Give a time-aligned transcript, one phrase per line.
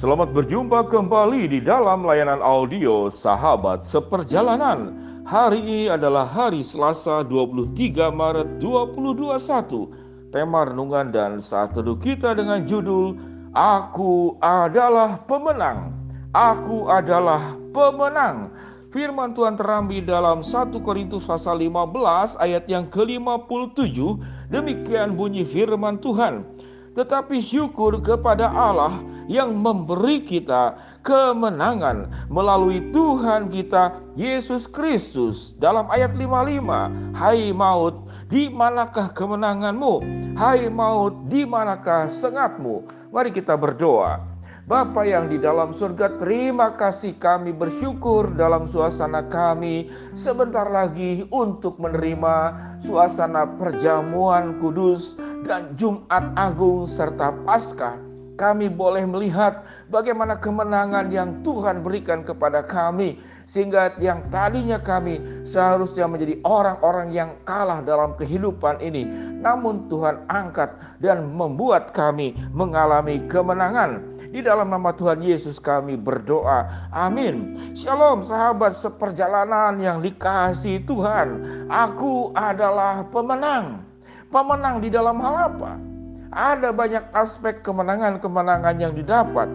[0.00, 4.96] Selamat berjumpa kembali di dalam layanan audio Sahabat Seperjalanan.
[5.28, 10.32] Hari ini adalah hari Selasa 23 Maret 2021.
[10.32, 13.12] Tema renungan dan saat teduh kita dengan judul
[13.52, 15.92] Aku adalah pemenang.
[16.32, 18.56] Aku adalah pemenang.
[18.96, 24.00] Firman Tuhan terambil dalam 1 Korintus pasal 15 ayat yang ke-57.
[24.48, 26.48] Demikian bunyi firman Tuhan.
[26.96, 30.74] Tetapi syukur kepada Allah yang memberi kita
[31.06, 35.54] kemenangan melalui Tuhan kita Yesus Kristus.
[35.62, 40.02] Dalam ayat 55, Hai maut, di manakah kemenanganmu?
[40.34, 42.82] Hai maut, di manakah sengatmu?
[43.14, 44.18] Mari kita berdoa.
[44.66, 51.74] Bapa yang di dalam surga, terima kasih kami bersyukur dalam suasana kami sebentar lagi untuk
[51.82, 58.09] menerima suasana perjamuan kudus dan Jumat Agung serta Paskah
[58.40, 59.60] kami boleh melihat
[59.92, 67.36] bagaimana kemenangan yang Tuhan berikan kepada kami, sehingga yang tadinya kami seharusnya menjadi orang-orang yang
[67.44, 69.04] kalah dalam kehidupan ini,
[69.44, 70.72] namun Tuhan angkat
[71.04, 74.08] dan membuat kami mengalami kemenangan.
[74.30, 76.88] Di dalam nama Tuhan Yesus kami berdoa.
[76.94, 77.58] Amin.
[77.74, 81.42] Shalom sahabat seperjalanan yang dikasih Tuhan.
[81.66, 83.82] Aku adalah pemenang.
[84.30, 85.89] Pemenang di dalam hal apa?
[86.30, 89.50] Ada banyak aspek kemenangan-kemenangan yang didapat.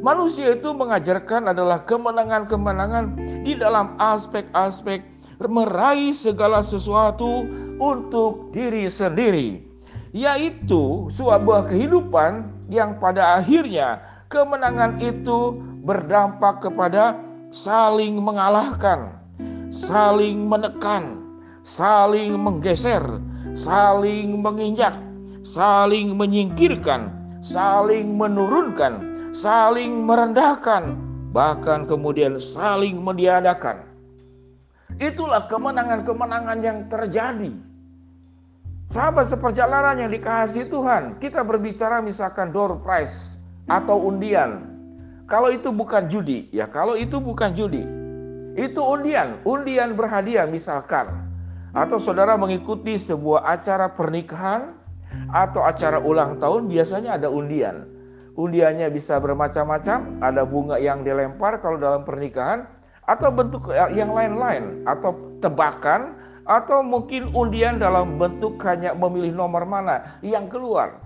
[0.00, 5.04] Manusia itu mengajarkan adalah kemenangan-kemenangan di dalam aspek-aspek
[5.44, 7.44] meraih segala sesuatu
[7.76, 9.64] untuk diri sendiri,
[10.16, 14.00] yaitu sebuah kehidupan yang pada akhirnya
[14.32, 17.20] kemenangan itu berdampak kepada
[17.52, 19.12] saling mengalahkan,
[19.68, 21.20] saling menekan,
[21.64, 23.20] saling menggeser,
[23.52, 24.96] saling menginjak,
[25.44, 27.12] saling menyingkirkan,
[27.44, 30.96] saling menurunkan, saling merendahkan,
[31.36, 33.84] bahkan kemudian saling meniadakan.
[34.96, 37.52] Itulah kemenangan-kemenangan yang terjadi.
[38.88, 43.36] Sahabat seperjalanan yang dikasih Tuhan, kita berbicara misalkan door prize
[43.68, 44.72] atau undian.
[45.28, 47.84] Kalau itu bukan judi, ya kalau itu bukan judi.
[48.54, 51.10] Itu undian, undian berhadiah misalkan.
[51.74, 54.83] Atau saudara mengikuti sebuah acara pernikahan,
[55.34, 57.86] atau acara ulang tahun biasanya ada undian.
[58.34, 62.66] Undiannya bisa bermacam-macam, ada bunga yang dilempar kalau dalam pernikahan
[63.06, 70.18] atau bentuk yang lain-lain atau tebakan atau mungkin undian dalam bentuk hanya memilih nomor mana
[70.20, 71.00] yang keluar.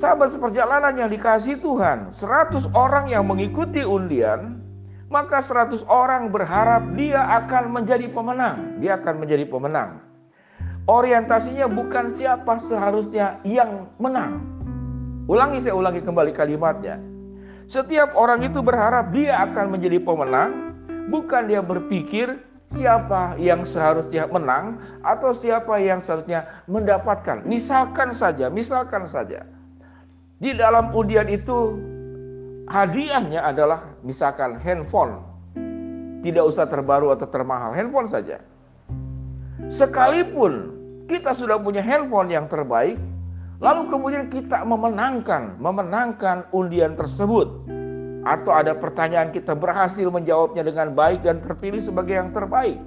[0.00, 4.56] Sahabat seperjalanan yang dikasih Tuhan, 100 orang yang mengikuti undian,
[5.12, 8.80] maka 100 orang berharap dia akan menjadi pemenang.
[8.80, 10.09] Dia akan menjadi pemenang.
[10.88, 14.40] Orientasinya bukan siapa seharusnya yang menang.
[15.28, 16.98] Ulangi saya ulangi kembali kalimatnya.
[17.70, 20.74] Setiap orang itu berharap dia akan menjadi pemenang,
[21.06, 27.46] bukan dia berpikir siapa yang seharusnya menang atau siapa yang seharusnya mendapatkan.
[27.46, 29.46] Misalkan saja, misalkan saja.
[30.42, 31.78] Di dalam undian itu
[32.66, 35.22] hadiahnya adalah misalkan handphone.
[36.26, 38.42] Tidak usah terbaru atau termahal, handphone saja.
[39.68, 40.72] Sekalipun
[41.04, 42.96] kita sudah punya handphone yang terbaik,
[43.60, 47.50] lalu kemudian kita memenangkan, memenangkan undian tersebut.
[48.24, 52.80] Atau ada pertanyaan kita berhasil menjawabnya dengan baik dan terpilih sebagai yang terbaik.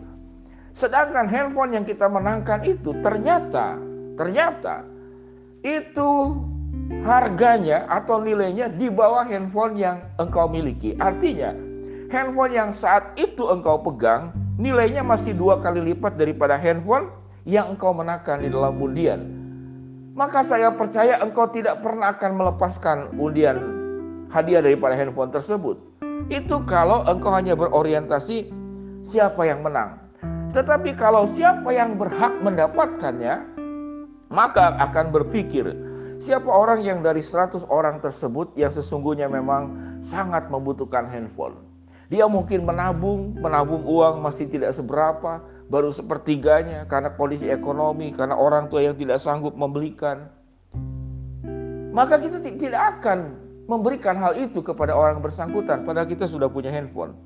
[0.74, 3.78] Sedangkan handphone yang kita menangkan itu ternyata,
[4.18, 4.86] ternyata
[5.62, 6.38] itu
[7.06, 10.98] harganya atau nilainya di bawah handphone yang engkau miliki.
[10.98, 11.54] Artinya,
[12.10, 17.10] handphone yang saat itu engkau pegang nilainya masih dua kali lipat daripada handphone
[17.44, 19.22] yang engkau menangkan di dalam undian.
[20.14, 23.58] Maka saya percaya engkau tidak pernah akan melepaskan undian
[24.30, 25.82] hadiah daripada handphone tersebut.
[26.30, 28.54] Itu kalau engkau hanya berorientasi
[29.02, 30.00] siapa yang menang.
[30.54, 33.42] Tetapi kalau siapa yang berhak mendapatkannya,
[34.30, 35.74] maka akan berpikir
[36.22, 41.73] siapa orang yang dari 100 orang tersebut yang sesungguhnya memang sangat membutuhkan handphone.
[42.14, 48.70] Dia mungkin menabung, menabung uang masih tidak seberapa, baru sepertiganya karena kondisi ekonomi, karena orang
[48.70, 50.30] tua yang tidak sanggup membelikan.
[51.90, 53.34] Maka kita tidak akan
[53.66, 57.18] memberikan hal itu kepada orang bersangkutan padahal kita sudah punya handphone.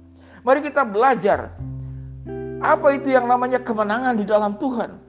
[0.48, 1.52] Mari kita belajar
[2.64, 5.04] apa itu yang namanya kemenangan di dalam Tuhan.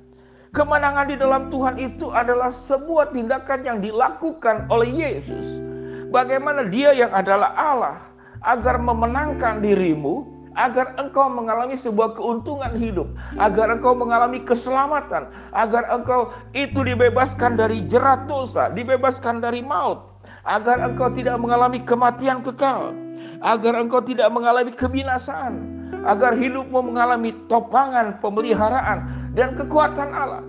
[0.59, 5.63] Kemenangan di dalam Tuhan itu adalah sebuah tindakan yang dilakukan oleh Yesus.
[6.11, 13.07] Bagaimana dia yang adalah Allah agar memenangkan dirimu agar engkau mengalami sebuah keuntungan hidup,
[13.39, 20.03] agar engkau mengalami keselamatan, agar engkau itu dibebaskan dari jerat dosa, dibebaskan dari maut,
[20.43, 22.91] agar engkau tidak mengalami kematian kekal,
[23.39, 25.63] agar engkau tidak mengalami kebinasaan,
[26.03, 30.43] agar hidupmu mengalami topangan pemeliharaan dan kekuatan Allah.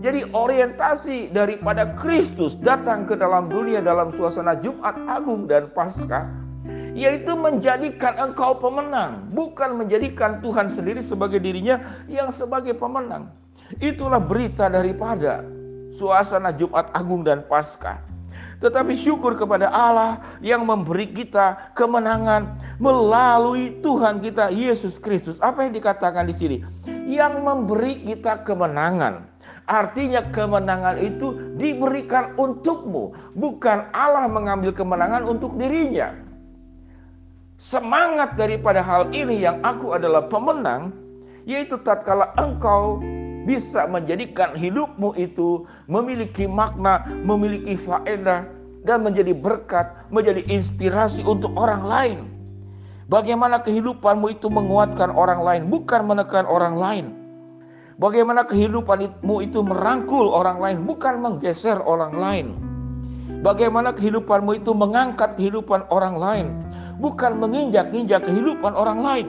[0.00, 6.39] Jadi orientasi daripada Kristus datang ke dalam dunia dalam suasana Jumat Agung dan Paskah
[6.94, 11.78] yaitu menjadikan engkau pemenang, bukan menjadikan Tuhan sendiri sebagai dirinya
[12.10, 13.30] yang sebagai pemenang.
[13.78, 15.46] Itulah berita daripada
[15.94, 18.02] suasana Jumat Agung dan Paskah.
[18.60, 25.40] Tetapi syukur kepada Allah yang memberi kita kemenangan melalui Tuhan kita Yesus Kristus.
[25.40, 26.56] Apa yang dikatakan di sini?
[27.08, 29.24] Yang memberi kita kemenangan.
[29.64, 36.10] Artinya kemenangan itu diberikan untukmu, bukan Allah mengambil kemenangan untuk dirinya.
[37.60, 40.96] Semangat daripada hal ini yang aku adalah pemenang,
[41.44, 43.04] yaitu tatkala engkau
[43.44, 48.48] bisa menjadikan hidupmu itu memiliki makna, memiliki faedah,
[48.88, 52.18] dan menjadi berkat, menjadi inspirasi untuk orang lain.
[53.12, 57.06] Bagaimana kehidupanmu itu menguatkan orang lain, bukan menekan orang lain.
[58.00, 62.46] Bagaimana kehidupanmu itu merangkul orang lain, bukan menggeser orang lain.
[63.44, 66.48] Bagaimana kehidupanmu itu mengangkat kehidupan orang lain,
[67.00, 69.28] bukan menginjak-injak kehidupan orang lain.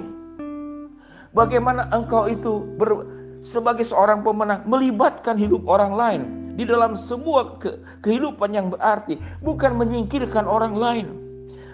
[1.32, 3.08] Bagaimana engkau itu ber,
[3.40, 6.22] sebagai seorang pemenang melibatkan hidup orang lain
[6.60, 11.08] di dalam sebuah ke, kehidupan yang berarti, bukan menyingkirkan orang lain.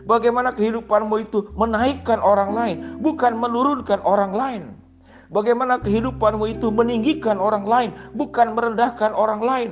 [0.07, 4.63] Bagaimana kehidupanmu itu menaikkan orang lain, bukan menurunkan orang lain.
[5.27, 9.71] Bagaimana kehidupanmu itu meninggikan orang lain, bukan merendahkan orang lain.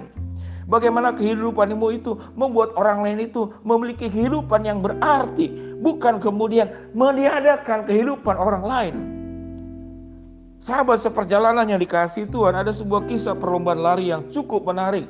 [0.66, 8.34] Bagaimana kehidupanmu itu membuat orang lain itu memiliki kehidupan yang berarti, bukan kemudian meniadakan kehidupan
[8.34, 8.96] orang lain.
[10.58, 15.06] Sahabat seperjalanan yang dikasih Tuhan, ada sebuah kisah perlombaan lari yang cukup menarik.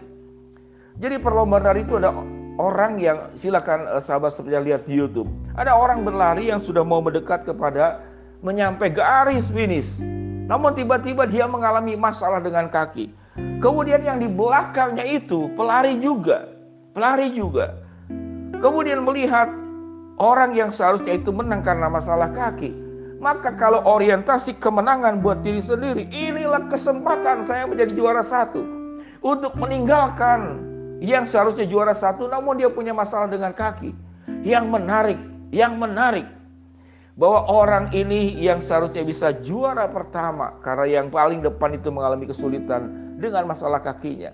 [1.00, 2.12] Jadi perlombaan lari itu ada
[2.60, 5.32] orang yang silakan eh, sahabat seperjalanan lihat di YouTube.
[5.56, 8.04] Ada orang berlari yang sudah mau mendekat kepada
[8.44, 10.04] menyampai garis finish.
[10.52, 13.08] Namun tiba-tiba dia mengalami masalah dengan kaki.
[13.66, 16.54] Kemudian yang di belakangnya itu pelari juga,
[16.94, 17.74] pelari juga.
[18.62, 19.50] Kemudian melihat
[20.22, 22.70] orang yang seharusnya itu menang karena masalah kaki.
[23.18, 28.62] Maka kalau orientasi kemenangan buat diri sendiri, inilah kesempatan saya menjadi juara satu.
[29.26, 30.62] Untuk meninggalkan
[31.02, 33.98] yang seharusnya juara satu namun dia punya masalah dengan kaki.
[34.46, 35.18] Yang menarik,
[35.50, 36.30] yang menarik
[37.18, 43.05] bahwa orang ini yang seharusnya bisa juara pertama karena yang paling depan itu mengalami kesulitan
[43.26, 44.34] dengan masalah kakinya.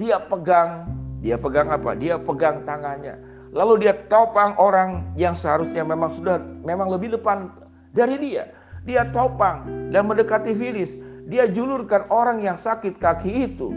[0.00, 0.88] Dia pegang,
[1.20, 1.92] dia pegang apa?
[1.92, 3.20] Dia pegang tangannya.
[3.50, 7.50] Lalu dia topang orang yang seharusnya memang sudah memang lebih depan
[7.92, 8.48] dari dia.
[8.86, 10.96] Dia topang dan mendekati finish.
[11.28, 13.70] Dia julurkan orang yang sakit kaki itu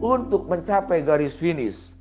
[0.00, 1.92] untuk mencapai garis finish,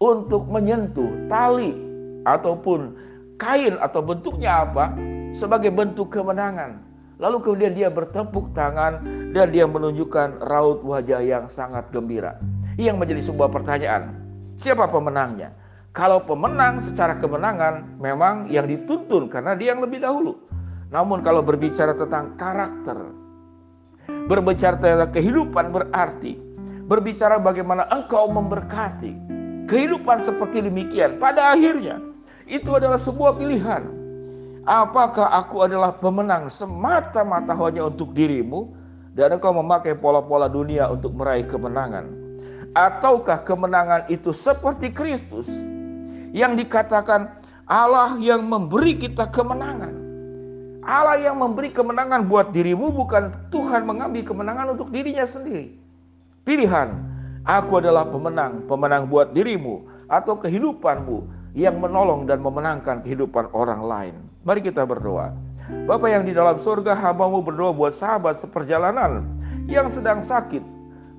[0.00, 1.76] untuk menyentuh tali
[2.24, 2.96] ataupun
[3.40, 4.92] kain atau bentuknya apa
[5.36, 6.91] sebagai bentuk kemenangan.
[7.22, 8.98] Lalu kemudian dia bertepuk tangan
[9.30, 12.34] dan dia menunjukkan raut wajah yang sangat gembira.
[12.74, 14.18] Yang menjadi sebuah pertanyaan,
[14.58, 15.54] siapa pemenangnya?
[15.94, 20.34] Kalau pemenang secara kemenangan memang yang dituntun karena dia yang lebih dahulu.
[20.90, 22.98] Namun kalau berbicara tentang karakter,
[24.26, 26.34] berbicara tentang kehidupan berarti,
[26.90, 29.14] berbicara bagaimana engkau memberkati,
[29.70, 32.02] kehidupan seperti demikian pada akhirnya
[32.50, 34.01] itu adalah sebuah pilihan
[34.62, 38.70] Apakah aku adalah pemenang semata-mata hanya untuk dirimu
[39.10, 42.06] dan engkau memakai pola-pola dunia untuk meraih kemenangan?
[42.70, 45.50] Ataukah kemenangan itu seperti Kristus
[46.30, 49.98] yang dikatakan Allah yang memberi kita kemenangan?
[50.86, 55.74] Allah yang memberi kemenangan buat dirimu bukan Tuhan mengambil kemenangan untuk dirinya sendiri.
[56.46, 57.02] Pilihan,
[57.42, 64.14] aku adalah pemenang, pemenang buat dirimu atau kehidupanmu yang menolong dan memenangkan kehidupan orang lain.
[64.44, 65.32] Mari kita berdoa.
[65.86, 69.24] Bapak yang di dalam surga, hambamu berdoa buat sahabat seperjalanan
[69.70, 70.64] yang sedang sakit.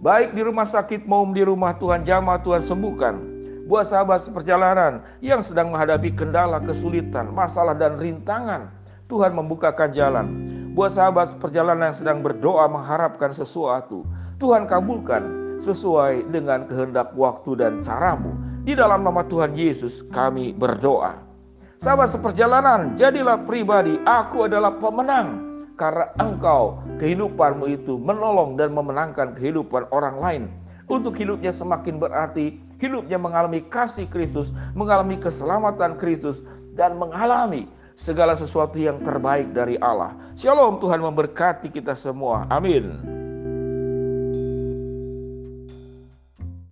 [0.04, 3.16] Baik di rumah sakit maupun di rumah Tuhan jamah Tuhan sembuhkan.
[3.64, 8.68] Buat sahabat seperjalanan yang sedang menghadapi kendala, kesulitan, masalah dan rintangan.
[9.08, 10.28] Tuhan membukakan jalan.
[10.76, 14.04] Buat sahabat seperjalanan yang sedang berdoa mengharapkan sesuatu.
[14.44, 15.24] Tuhan kabulkan
[15.64, 18.36] sesuai dengan kehendak waktu dan caramu.
[18.64, 21.20] Di dalam nama Tuhan Yesus kami berdoa.
[21.84, 25.52] Sahabat seperjalanan, jadilah pribadi, aku adalah pemenang.
[25.76, 30.44] Karena engkau, kehidupanmu itu menolong dan memenangkan kehidupan orang lain.
[30.88, 36.48] Untuk hidupnya semakin berarti, hidupnya mengalami kasih Kristus, mengalami keselamatan Kristus,
[36.80, 37.68] dan mengalami
[38.00, 40.16] segala sesuatu yang terbaik dari Allah.
[40.40, 42.48] Shalom Tuhan memberkati kita semua.
[42.48, 42.96] Amin.